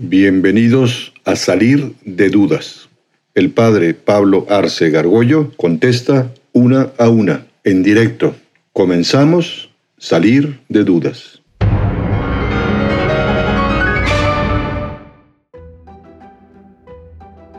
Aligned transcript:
Bienvenidos 0.00 1.12
a 1.24 1.34
Salir 1.34 1.92
de 2.04 2.28
Dudas. 2.28 2.88
El 3.34 3.50
padre 3.50 3.94
Pablo 3.94 4.46
Arce 4.48 4.90
Gargollo 4.90 5.50
contesta 5.56 6.32
una 6.52 6.90
a 7.00 7.08
una, 7.08 7.48
en 7.64 7.82
directo. 7.82 8.36
Comenzamos 8.72 9.74
Salir 9.96 10.60
de 10.68 10.84
Dudas. 10.84 11.42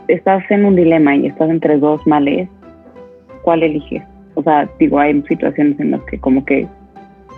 Estás 0.08 0.50
en 0.50 0.64
un 0.64 0.76
dilema 0.76 1.14
y 1.16 1.26
estás 1.26 1.50
entre 1.50 1.76
dos 1.76 2.06
males. 2.06 2.48
¿Cuál 3.42 3.64
eliges? 3.64 4.02
O 4.34 4.42
sea, 4.42 4.66
digo, 4.78 4.98
hay 4.98 5.22
situaciones 5.28 5.78
en 5.78 5.90
las 5.90 6.00
que 6.04 6.18
como 6.18 6.42
que 6.46 6.66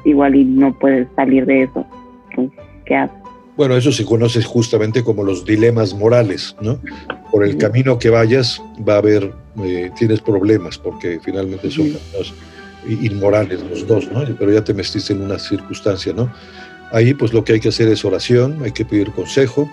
igual 0.05 0.37
y 0.37 0.45
no 0.45 0.73
puedes 0.79 1.09
salir 1.17 1.45
de 1.45 1.65
eso. 1.65 1.85
¿Qué 2.85 2.95
haces? 2.95 3.22
Bueno, 3.57 3.77
eso 3.77 3.93
se 3.93 4.05
conoce 4.05 4.43
justamente 4.43 5.05
como 5.05 5.25
los 5.25 5.45
dilemas 5.45 5.93
morales, 5.93 6.57
¿no? 6.61 6.81
Por 7.31 7.45
el 7.45 7.59
camino 7.59 7.99
que 7.99 8.09
vayas 8.09 8.63
va 8.89 8.95
a 8.95 8.99
haber, 8.99 9.33
eh, 9.63 9.91
tienes 9.97 10.21
problemas, 10.21 10.79
porque 10.79 11.21
finalmente 11.23 11.71
son 11.71 11.93
inmorales 12.89 13.61
los 13.69 13.87
dos, 13.87 14.11
¿no? 14.11 14.25
Pero 14.39 14.53
ya 14.53 14.65
te 14.65 14.73
metiste 14.73 15.13
en 15.13 15.21
una 15.21 15.39
circunstancia, 15.39 16.15
¿no? 16.15 16.33
Ahí 16.93 17.13
pues 17.13 17.33
lo 17.33 17.45
que 17.45 17.55
hay 17.55 17.61
que 17.61 17.69
hacer 17.69 17.89
es 17.89 18.05
oración, 18.05 18.59
hay 18.65 18.73
que 18.73 18.87
pedir 18.87 19.13
consejo, 19.13 19.71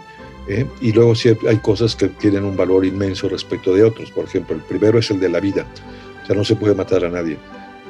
¿eh? 0.49 0.65
y 0.81 0.91
luego 0.91 1.15
sí 1.15 1.29
hay 1.47 1.57
cosas 1.57 1.95
que 1.95 2.09
tienen 2.09 2.43
un 2.43 2.57
valor 2.57 2.85
inmenso 2.85 3.29
respecto 3.29 3.73
de 3.73 3.83
otros. 3.83 4.11
Por 4.11 4.25
ejemplo, 4.25 4.55
el 4.55 4.61
primero 4.61 4.99
es 4.99 5.09
el 5.09 5.19
de 5.19 5.29
la 5.29 5.39
vida, 5.39 5.65
o 6.23 6.25
sea, 6.25 6.35
no 6.35 6.43
se 6.43 6.55
puede 6.55 6.75
matar 6.75 7.05
a 7.05 7.09
nadie 7.09 7.37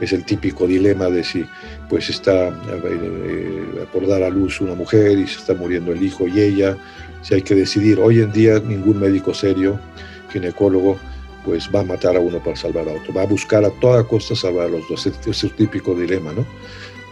es 0.02 0.14
el 0.14 0.24
típico 0.24 0.68
dilema 0.68 1.10
de 1.10 1.24
si 1.24 1.46
pues 1.90 2.10
está 2.10 2.50
eh, 2.50 3.86
por 3.92 4.08
dar 4.08 4.24
a 4.24 4.30
luz 4.30 4.62
una 4.62 4.76
mujer 4.76 5.18
y 5.18 5.28
se 5.28 5.40
está 5.40 5.54
muriendo 5.54 5.92
el 5.92 6.02
hijo 6.04 6.28
y 6.28 6.40
ella, 6.40 6.78
si 7.22 7.36
hay 7.36 7.42
que 7.42 7.56
decidir. 7.56 8.00
Hoy 8.00 8.20
en 8.20 8.32
día 8.32 8.60
ningún 8.60 9.00
médico 9.00 9.34
serio, 9.34 9.80
ginecólogo, 10.32 10.98
pues 11.46 11.70
va 11.74 11.82
a 11.82 11.84
matar 11.84 12.16
a 12.16 12.20
uno 12.20 12.40
para 12.40 12.56
salvar 12.56 12.88
a 12.88 12.92
otro, 12.94 13.14
va 13.14 13.24
a 13.24 13.26
buscar 13.26 13.66
a 13.66 13.70
toda 13.80 14.04
costa 14.04 14.36
salvar 14.36 14.68
a 14.68 14.70
los 14.70 14.88
dos, 14.88 15.08
es 15.08 15.44
el 15.44 15.52
típico 15.52 15.96
dilema, 15.96 16.32
¿no? 16.32 16.46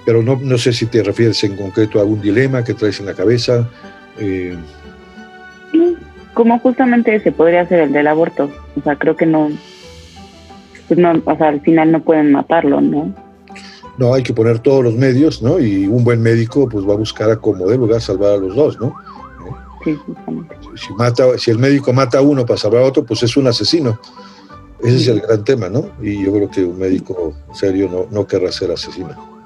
Pero 0.06 0.24
no, 0.24 0.40
no 0.42 0.58
sé 0.58 0.72
si 0.72 0.86
te 0.86 1.04
refieres 1.04 1.44
en 1.44 1.58
concreto 1.58 2.00
a 2.00 2.02
algún 2.02 2.22
dilema 2.22 2.64
que 2.64 2.74
traes 2.74 3.00
en 3.00 3.08
la 3.08 3.14
cabeza. 3.14 3.68
Eh... 4.18 4.56
Como 6.34 6.60
justamente 6.60 7.14
ese 7.16 7.32
podría 7.32 7.68
ser 7.68 7.80
el 7.82 7.92
del 7.92 8.08
aborto, 8.08 8.50
o 8.78 8.82
sea, 8.84 8.96
creo 8.96 9.18
que 9.18 9.26
no, 9.26 9.50
pues 10.88 11.00
no, 11.00 11.12
o 11.26 11.38
sea, 11.38 11.50
al 11.50 11.62
final 11.62 11.92
no 11.92 12.02
pueden 12.02 12.32
matarlo, 12.32 12.82
¿no? 12.82 13.14
No, 13.98 14.14
hay 14.14 14.24
que 14.24 14.34
poner 14.34 14.60
todos 14.60 14.84
los 14.84 14.94
medios, 14.94 15.42
¿no? 15.42 15.60
Y 15.60 15.88
un 15.88 16.04
buen 16.04 16.22
médico 16.22 16.70
pues 16.70 16.88
va 16.88 16.94
a 16.94 16.98
buscar 16.98 17.32
a 17.32 17.38
como 17.38 17.66
de 17.68 17.78
lugar 17.78 18.00
salvar 18.00 18.34
a 18.34 18.38
los 18.38 18.56
dos, 18.56 18.80
¿no? 18.80 18.96
Sí. 19.84 19.98
Si, 20.76 20.94
mata, 20.94 21.38
si 21.38 21.52
el 21.52 21.58
médico 21.58 21.94
mata 21.94 22.20
a 22.20 22.22
uno 22.22 22.46
para 22.46 22.58
salvar 22.58 22.84
a 22.84 22.86
otro, 22.86 23.04
pues 23.04 23.24
es 23.24 23.36
un 23.38 23.48
asesino. 23.48 24.00
Ese 24.84 24.98
es 24.98 25.08
el 25.08 25.22
gran 25.22 25.44
tema, 25.44 25.70
¿no? 25.70 25.90
Y 26.02 26.24
yo 26.24 26.32
creo 26.32 26.52
que 26.52 26.64
un 26.64 26.78
médico 26.78 27.34
serio 27.54 27.90
no, 27.92 28.06
no 28.12 28.28
querrá 28.28 28.52
ser 28.52 28.72
asesino. 28.72 29.37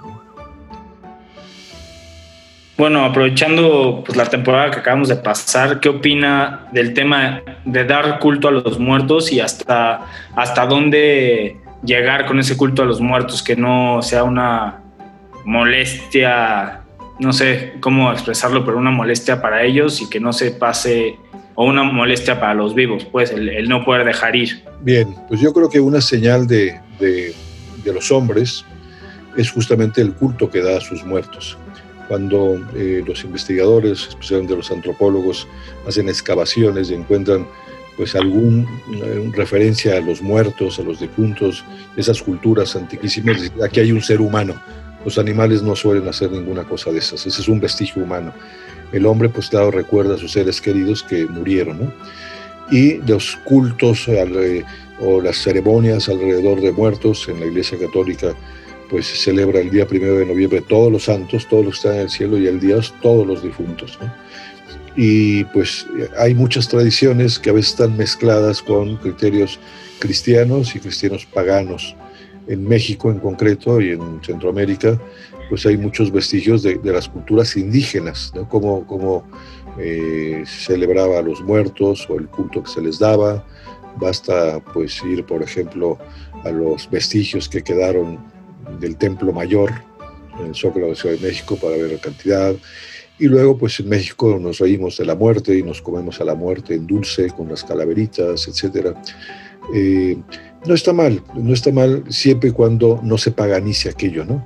Bueno, 2.82 3.06
aprovechando 3.06 4.02
pues, 4.04 4.18
la 4.18 4.26
temporada 4.26 4.72
que 4.72 4.80
acabamos 4.80 5.08
de 5.08 5.16
pasar, 5.16 5.80
¿qué 5.80 5.88
opina 5.88 6.68
del 6.72 6.96
tema 6.96 7.44
de 7.64 7.84
dar 7.84 8.18
culto 8.18 8.48
a 8.48 8.52
los 8.52 8.80
muertos 8.80 9.32
y 9.32 9.40
hasta, 9.40 10.08
hasta 10.36 10.66
dónde 10.66 11.58
llegar 11.86 12.26
con 12.26 12.40
ese 12.40 12.58
culto 12.58 12.82
a 12.82 12.86
los 12.86 13.00
muertos, 13.00 13.44
que 13.44 13.56
no 13.56 14.02
sea 14.02 14.24
una 14.24 14.82
molestia, 15.46 16.82
no 17.20 17.32
sé 17.34 17.74
cómo 17.82 18.12
expresarlo, 18.12 18.66
pero 18.66 18.80
una 18.80 18.90
molestia 18.90 19.44
para 19.44 19.62
ellos 19.62 20.02
y 20.02 20.10
que 20.10 20.20
no 20.20 20.34
se 20.34 20.50
pase, 20.50 21.20
o 21.54 21.66
una 21.66 21.84
molestia 21.84 22.40
para 22.40 22.56
los 22.56 22.74
vivos, 22.74 23.06
pues 23.06 23.30
el, 23.30 23.70
no 23.70 23.86
poder 23.86 24.06
dejar 24.06 24.36
ir? 24.36 24.64
Bien, 24.80 25.16
pues 25.28 25.40
yo 25.40 25.54
creo 25.54 25.70
que 25.70 25.80
una 25.80 26.02
señal 26.02 26.48
de, 26.48 26.80
de, 27.00 27.36
de 27.84 27.94
los 27.94 28.12
hombres 28.12 28.66
es 29.38 29.52
justamente 29.52 30.02
el 30.02 30.16
culto 30.16 30.50
que 30.50 30.64
da 30.64 30.78
a 30.78 30.82
sus 30.82 31.06
muertos 31.06 31.60
cuando 32.12 32.62
eh, 32.76 33.02
los 33.08 33.24
investigadores, 33.24 34.10
especialmente 34.10 34.54
los 34.54 34.70
antropólogos, 34.70 35.48
hacen 35.88 36.10
excavaciones 36.10 36.92
y 36.92 36.94
encuentran 36.94 37.48
pues 37.96 38.16
algún 38.16 38.68
referencia 39.32 39.96
a 39.96 40.02
los 40.02 40.22
muertos, 40.22 40.78
a 40.78 40.84
los 40.84 41.00
difuntos, 41.00 41.64
esas 41.96 42.22
culturas 42.22 42.76
antiquísimas, 42.76 43.50
aquí 43.64 43.80
hay 43.80 43.94
un 43.94 44.02
ser 44.02 44.20
humano. 44.20 44.62
Los 45.06 45.18
animales 45.18 45.64
no 45.64 45.74
suelen 45.74 46.06
hacer 46.10 46.30
ninguna 46.32 46.66
cosa 46.66 46.92
de 46.92 47.00
esas, 47.00 47.26
ese 47.26 47.42
es 47.42 47.48
un 47.48 47.62
vestigio 47.62 48.04
humano. 48.04 48.34
El 48.92 49.06
hombre, 49.06 49.30
pues 49.30 49.48
claro, 49.48 49.72
recuerda 49.72 50.16
a 50.16 50.18
sus 50.18 50.34
seres 50.34 50.60
queridos 50.60 51.04
que 51.04 51.26
murieron, 51.28 51.80
¿no? 51.80 51.94
Y 52.72 52.98
los 53.08 53.38
cultos 53.46 54.06
o 55.00 55.22
las 55.22 55.38
ceremonias 55.38 56.10
alrededor 56.10 56.60
de 56.60 56.74
muertos 56.74 57.30
en 57.30 57.40
la 57.40 57.46
Iglesia 57.46 57.80
Católica 57.80 58.36
pues 58.92 59.08
se 59.08 59.16
celebra 59.16 59.62
el 59.62 59.72
día 59.72 59.88
primero 59.88 60.18
de 60.18 60.26
noviembre 60.26 60.60
todos 60.60 60.92
los 60.92 61.06
santos, 61.06 61.48
todos 61.48 61.64
los 61.64 61.76
que 61.76 61.88
están 61.88 61.96
en 61.96 62.02
el 62.02 62.10
cielo 62.10 62.38
y 62.38 62.46
el 62.46 62.60
día 62.60 62.78
todos 63.02 63.26
los 63.26 63.42
difuntos. 63.42 63.98
Y 64.98 65.46
pues 65.46 65.88
hay 66.20 66.36
muchas 66.36 66.68
tradiciones 66.68 67.40
que 67.40 67.50
a 67.50 67.54
veces 67.54 67.72
están 67.72 67.96
mezcladas 67.96 68.62
con 68.62 68.98
criterios 68.98 69.58
cristianos 70.00 70.76
y 70.76 70.80
cristianos 70.80 71.26
paganos. 71.26 71.96
En 72.48 72.68
México 72.68 73.10
en 73.10 73.20
concreto 73.20 73.80
y 73.80 73.92
en 73.92 74.22
Centroamérica, 74.24 75.00
pues 75.48 75.66
hay 75.66 75.78
muchos 75.78 76.12
vestigios 76.12 76.62
de, 76.62 76.78
las 76.84 77.08
culturas 77.08 77.56
indígenas, 77.56 78.34
¿no? 78.36 78.50
como, 78.50 78.86
como 78.88 79.24
eh, 79.80 80.44
celebraba 80.46 81.20
a 81.20 81.22
los 81.22 81.42
muertos 81.42 82.10
o 82.10 82.18
el 82.18 82.28
culto 82.28 82.62
que 82.64 82.70
se 82.70 82.82
les 82.82 83.00
daba. 83.00 83.46
Basta 83.98 84.60
pues 84.74 85.02
ir, 85.06 85.24
por 85.26 85.44
ejemplo, 85.44 85.98
a 86.44 86.50
los 86.50 86.90
vestigios 86.90 87.48
que 87.48 87.64
quedaron 87.64 88.20
del 88.80 88.98
Templo 88.98 89.32
Mayor, 89.32 89.72
en 90.40 90.48
el 90.48 90.56
Zócalo 90.56 90.88
de 90.88 90.96
Ciudad 90.96 91.16
de 91.16 91.28
México, 91.28 91.56
para 91.56 91.78
ver 91.78 91.92
la 91.92 92.00
cantidad. 92.00 92.54
Y 93.20 93.28
luego, 93.28 93.58
pues 93.58 93.80
en 93.80 93.90
México 93.90 94.40
nos 94.40 94.60
reímos 94.60 94.98
de 94.98 95.06
la 95.06 95.16
muerte 95.16 95.58
y 95.58 95.64
nos 95.64 95.82
comemos 95.82 96.20
a 96.22 96.26
la 96.26 96.34
muerte 96.34 96.74
en 96.74 96.88
dulce, 96.88 97.30
con 97.30 97.50
las 97.50 97.64
calaveritas, 97.64 98.48
etc. 98.48 98.96
Eh, 99.74 100.18
no 100.66 100.74
está 100.74 100.94
mal, 100.94 101.22
no 101.36 101.54
está 101.54 101.72
mal 101.72 102.04
siempre 102.10 102.50
y 102.50 102.54
cuando 102.54 103.00
no 103.04 103.18
se 103.18 103.32
paganice 103.32 103.90
aquello, 103.90 104.26
¿no? 104.26 104.46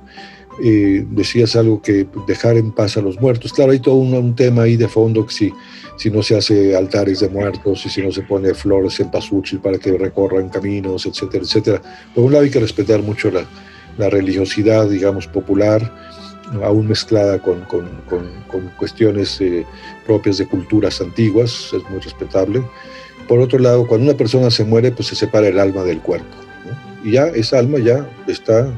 Eh, 0.62 1.04
decías 1.10 1.54
algo 1.54 1.82
que 1.82 2.06
dejar 2.26 2.56
en 2.56 2.72
paz 2.72 2.96
a 2.96 3.02
los 3.02 3.20
muertos. 3.20 3.52
Claro, 3.52 3.72
hay 3.72 3.80
todo 3.80 3.96
un, 3.96 4.34
tema 4.34 4.62
ahí 4.62 4.76
de 4.76 4.88
fondo 4.88 5.26
que 5.26 5.32
si, 5.32 5.52
si 5.98 6.10
no 6.10 6.22
se 6.22 6.36
hace 6.36 6.74
altares 6.74 7.20
de 7.20 7.28
muertos 7.28 7.84
y 7.84 7.90
si 7.90 8.00
no 8.00 8.10
se 8.10 8.22
pone 8.22 8.54
flores 8.54 8.98
en 9.00 9.10
pasuchil 9.10 9.60
para 9.60 9.78
que 9.78 9.96
recorran 9.98 10.48
caminos, 10.48 11.04
etcétera, 11.04 11.44
etcétera. 11.44 11.82
Por 12.14 12.24
un 12.24 12.32
lado 12.32 12.44
hay 12.44 12.50
que 12.50 12.60
respetar 12.60 13.02
mucho 13.02 13.30
la, 13.30 13.46
la 13.98 14.10
religiosidad, 14.10 14.88
digamos, 14.88 15.26
popular, 15.26 15.92
aún 16.62 16.88
mezclada 16.88 17.38
con, 17.38 17.62
con, 17.62 17.88
con, 18.08 18.70
cuestiones 18.78 19.40
eh, 19.40 19.66
propias 20.06 20.38
de 20.38 20.46
culturas 20.46 21.00
antiguas, 21.00 21.72
es 21.72 21.90
muy 21.90 22.00
respetable. 22.00 22.62
Por 23.28 23.40
otro 23.40 23.58
lado, 23.58 23.86
cuando 23.86 24.08
una 24.08 24.16
persona 24.16 24.50
se 24.50 24.64
muere, 24.64 24.92
pues 24.92 25.08
se 25.08 25.16
separa 25.16 25.48
el 25.48 25.58
alma 25.58 25.82
del 25.82 26.00
cuerpo. 26.00 26.36
Y 27.02 27.12
ya 27.12 27.26
esa 27.28 27.58
alma 27.58 27.78
ya 27.78 28.08
está 28.26 28.68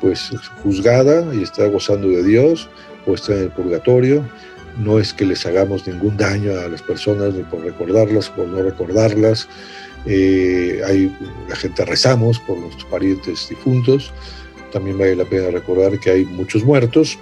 pues 0.00 0.30
juzgada 0.62 1.34
y 1.34 1.42
está 1.42 1.66
gozando 1.66 2.08
de 2.08 2.22
Dios 2.22 2.68
o 3.06 3.14
está 3.14 3.34
en 3.34 3.42
el 3.44 3.50
purgatorio. 3.50 4.24
No 4.78 5.00
es 5.00 5.12
que 5.12 5.26
les 5.26 5.44
hagamos 5.44 5.86
ningún 5.86 6.16
daño 6.16 6.52
a 6.52 6.68
las 6.68 6.82
personas 6.82 7.34
ni 7.34 7.42
por 7.42 7.64
recordarlas, 7.64 8.28
por 8.30 8.46
no 8.46 8.62
recordarlas. 8.62 9.48
Eh, 10.06 10.80
hay, 10.86 11.12
la 11.48 11.56
gente 11.56 11.84
rezamos 11.84 12.38
por 12.38 12.58
nuestros 12.58 12.84
parientes 12.84 13.48
difuntos, 13.48 14.12
también 14.70 14.98
vale 14.98 15.16
la 15.16 15.24
pena 15.24 15.50
recordar 15.50 15.98
que 15.98 16.10
hay 16.10 16.24
muchos 16.24 16.64
muertos 16.64 17.18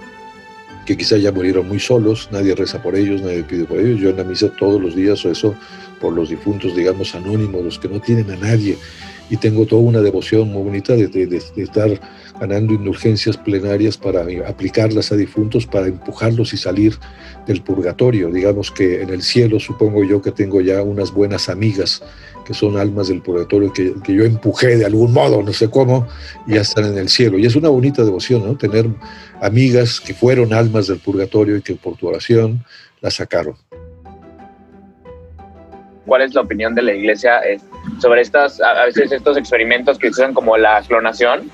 que 0.87 0.95
quizá 0.95 1.17
ya 1.17 1.33
murieron 1.33 1.67
muy 1.67 1.79
solos, 1.79 2.29
nadie 2.31 2.55
reza 2.55 2.81
por 2.81 2.95
ellos, 2.95 3.21
nadie 3.21 3.43
pide 3.43 3.65
por 3.65 3.79
ellos. 3.79 3.99
Yo 3.99 4.09
en 4.09 4.17
la 4.17 4.23
misa 4.23 4.47
todos 4.57 4.81
los 4.81 4.95
días 4.95 5.23
o 5.25 5.31
eso 5.31 5.53
por 5.99 6.13
los 6.13 6.29
difuntos, 6.29 6.75
digamos, 6.75 7.13
anónimos, 7.13 7.63
los 7.63 7.77
que 7.77 7.89
no 7.89 7.99
tienen 7.99 8.31
a 8.31 8.37
nadie. 8.37 8.77
Y 9.29 9.37
tengo 9.37 9.65
toda 9.65 9.81
una 9.81 10.01
devoción 10.01 10.51
muy 10.51 10.63
bonita 10.63 10.95
de, 10.95 11.41
estar 11.57 11.99
ganando 12.39 12.73
indulgencias 12.73 13.35
plenarias 13.37 13.97
para 13.97 14.25
aplicarlas 14.47 15.11
a 15.11 15.15
difuntos, 15.15 15.65
para 15.65 15.87
empujarlos 15.87 16.53
y 16.53 16.57
salir 16.57 16.95
del 17.45 17.61
purgatorio. 17.61 18.29
Digamos 18.31 18.71
que 18.71 19.01
en 19.01 19.09
el 19.09 19.21
cielo 19.21 19.59
supongo 19.59 20.03
yo 20.03 20.21
que 20.21 20.31
tengo 20.31 20.61
ya 20.61 20.81
unas 20.81 21.11
buenas 21.11 21.49
amigas 21.49 22.03
que 22.45 22.53
son 22.53 22.77
almas 22.77 23.09
del 23.09 23.21
purgatorio 23.21 23.73
que, 23.73 23.93
que, 24.01 24.13
yo 24.13 24.23
empujé 24.23 24.77
de 24.77 24.85
algún 24.85 25.11
modo, 25.11 25.43
no 25.43 25.51
sé 25.51 25.69
cómo, 25.69 26.07
y 26.47 26.53
ya 26.53 26.61
están 26.61 26.85
en 26.85 26.97
el 26.97 27.09
cielo. 27.09 27.37
Y 27.37 27.45
es 27.45 27.57
una 27.57 27.67
bonita 27.67 28.05
devoción, 28.05 28.45
¿no? 28.45 28.55
Tener 28.55 28.87
amigas 29.41 29.99
que 29.99 30.13
fueron 30.13 30.53
almas 30.53 30.87
del 30.87 30.99
purgatorio 30.99 31.57
y 31.57 31.61
que 31.61 31.75
por 31.75 31.97
tu 31.97 32.07
oración 32.07 32.63
las 33.01 33.15
sacaron. 33.15 33.55
¿Cuál 36.05 36.21
es 36.21 36.33
la 36.33 36.41
opinión 36.41 36.73
de 36.73 36.81
la 36.83 36.93
iglesia 36.93 37.41
sobre 37.99 38.21
estas, 38.21 38.61
a 38.61 38.85
veces 38.85 39.11
estos 39.11 39.37
experimentos 39.37 39.97
que 39.97 40.09
usan 40.09 40.33
como 40.33 40.57
la 40.57 40.81
clonación? 40.87 41.49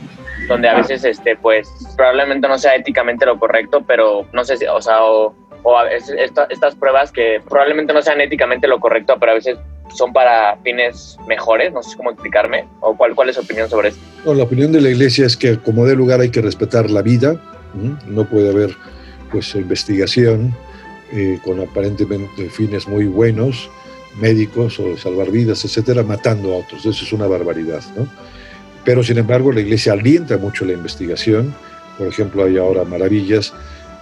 donde 0.50 0.68
a 0.68 0.76
veces 0.76 1.06
este 1.06 1.38
pues 1.38 1.70
probablemente 1.96 2.50
no 2.50 2.58
sea 2.58 2.76
éticamente 2.76 3.26
lo 3.26 3.40
correcto 3.40 3.82
pero 3.88 4.26
no 4.34 4.44
sé 4.44 4.58
si 4.58 4.66
o 4.66 4.82
sea 4.82 5.02
o 5.02 5.34
o 5.64 5.78
a 5.78 5.86
veces 5.86 6.16
estas 6.50 6.76
pruebas 6.76 7.12
que 7.12 7.42
probablemente 7.50 7.94
no 7.94 8.02
sean 8.02 8.22
éticamente 8.22 8.68
lo 8.68 8.80
correcto, 8.80 9.16
pero 9.20 9.32
a 9.32 9.36
veces 9.36 9.58
son 9.96 10.14
para 10.14 10.58
fines 10.58 11.18
mejores, 11.28 11.72
no 11.74 11.82
sé 11.82 11.96
cómo 11.96 12.12
explicarme, 12.12 12.66
o 12.82 12.96
cuál, 12.96 13.16
cuál 13.16 13.30
es 13.30 13.36
su 13.36 13.42
opinión 13.42 13.70
sobre 13.70 13.90
esto. 13.90 14.02
No, 14.26 14.34
la 14.34 14.44
opinión 14.44 14.72
de 14.72 14.82
la 14.82 14.90
iglesia 14.90 15.26
es 15.26 15.38
que 15.38 15.58
como 15.58 15.86
de 15.86 15.96
lugar 15.96 16.20
hay 16.20 16.30
que 16.30 16.42
respetar 16.42 16.90
la 16.90 17.02
vida, 17.02 17.42
no 18.08 18.26
puede 18.26 18.50
haber 18.50 18.76
pues 19.32 19.56
investigación 19.56 20.54
eh, 21.12 21.40
con 21.44 21.60
aparentemente 21.60 22.50
fines 22.50 22.88
muy 22.88 23.06
buenos, 23.06 23.70
médicos 24.20 24.80
o 24.80 24.90
de 24.90 24.98
salvar 24.98 25.32
vidas, 25.32 25.64
etcétera, 25.66 26.04
matando 26.04 26.54
a 26.54 26.58
otros. 26.58 26.86
Eso 26.86 27.04
es 27.04 27.14
una 27.14 27.28
barbaridad, 27.28 27.82
¿no? 27.96 28.08
Pero 28.84 29.04
sin 29.04 29.18
embargo 29.18 29.52
la 29.52 29.62
iglesia 29.62 29.94
alienta 29.94 30.38
mucho 30.38 30.66
la 30.66 30.74
investigación, 30.74 31.54
por 31.98 32.08
ejemplo 32.08 32.44
hay 32.44 32.58
ahora 32.58 32.84
maravillas 32.84 33.54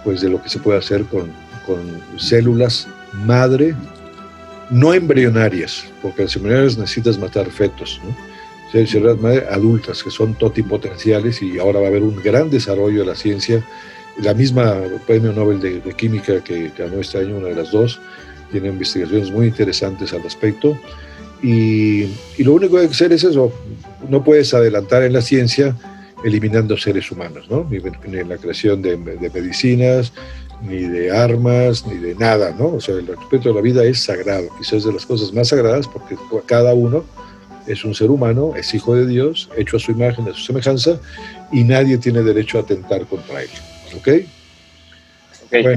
pues 0.02 0.20
de 0.20 0.28
lo 0.28 0.42
que 0.42 0.48
se 0.48 0.58
puede 0.58 0.78
hacer 0.78 1.04
con, 1.04 1.30
con 1.66 1.78
células 2.16 2.88
madre 3.12 3.76
no 4.70 4.94
embrionarias, 4.94 5.84
porque 6.00 6.22
las 6.22 6.34
embrionarias 6.34 6.78
necesitas 6.78 7.18
matar 7.18 7.48
fetos, 7.50 8.00
¿no? 8.02 8.32
células 8.86 9.18
madre 9.20 9.46
adultas 9.50 10.02
que 10.02 10.10
son 10.10 10.34
totipotenciales 10.34 11.42
y 11.42 11.58
ahora 11.58 11.80
va 11.80 11.86
a 11.86 11.88
haber 11.90 12.02
un 12.02 12.16
gran 12.16 12.48
desarrollo 12.48 13.00
de 13.00 13.06
la 13.06 13.14
ciencia. 13.14 13.62
La 14.18 14.32
misma 14.32 14.80
premio 15.06 15.32
Nobel 15.32 15.60
de, 15.60 15.80
Química 15.94 16.42
que 16.42 16.70
ganó 16.76 17.00
este 17.00 17.18
año, 17.18 17.36
una 17.36 17.48
de 17.48 17.54
las 17.54 17.70
dos, 17.70 18.00
tiene 18.52 18.68
investigaciones 18.68 19.30
muy 19.30 19.48
interesantes 19.48 20.12
al 20.12 20.22
respecto. 20.22 20.78
Y, 21.42 22.04
y, 22.38 22.44
lo 22.44 22.54
único 22.54 22.76
que 22.76 22.82
hay 22.82 22.86
que 22.86 22.94
hacer 22.94 23.12
es 23.12 23.24
eso. 23.24 23.52
No 24.08 24.22
puedes 24.22 24.54
adelantar 24.54 25.02
en 25.02 25.12
la 25.12 25.22
ciencia 25.22 25.76
eliminando 26.24 26.76
seres 26.76 27.10
humanos, 27.10 27.46
¿no? 27.50 27.66
ni, 27.68 27.78
en 28.18 28.28
la 28.28 28.36
creación 28.36 28.80
de, 28.80 28.96
de 28.96 29.30
medicinas, 29.30 30.12
ni 30.62 30.82
de 30.82 31.10
armas, 31.10 31.86
ni 31.86 31.96
de 31.96 32.14
nada, 32.14 32.54
¿no? 32.56 32.74
O 32.74 32.80
sea, 32.80 32.94
el 32.94 33.06
respeto 33.06 33.50
a 33.50 33.54
la 33.54 33.60
vida 33.60 33.84
es 33.84 34.00
sagrado, 34.00 34.48
quizás 34.58 34.84
de 34.84 34.92
las 34.92 35.04
cosas 35.04 35.32
más 35.32 35.48
sagradas, 35.48 35.88
porque 35.88 36.16
cada 36.46 36.74
uno 36.74 37.04
es 37.66 37.84
un 37.84 37.94
ser 37.94 38.10
humano, 38.10 38.54
es 38.56 38.72
hijo 38.74 38.94
de 38.94 39.06
Dios, 39.06 39.50
hecho 39.56 39.76
a 39.76 39.80
su 39.80 39.92
imagen, 39.92 40.28
a 40.28 40.34
su 40.34 40.44
semejanza, 40.44 41.00
y 41.50 41.64
nadie 41.64 41.98
tiene 41.98 42.22
derecho 42.22 42.58
a 42.58 42.62
atentar 42.62 43.06
contra 43.06 43.42
él. 43.42 43.50
¿Ok? 43.96 44.08
okay. 45.46 45.76